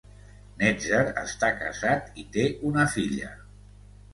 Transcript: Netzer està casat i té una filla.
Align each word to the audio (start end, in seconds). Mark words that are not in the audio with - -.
Netzer 0.61 1.01
està 1.23 1.51
casat 1.59 2.09
i 2.25 2.25
té 2.39 2.47
una 2.71 2.87
filla. 2.95 3.31